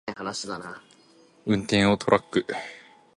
[1.45, 2.43] 運転するトラックを